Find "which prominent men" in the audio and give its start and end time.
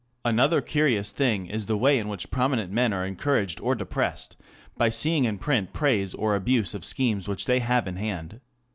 2.07-2.91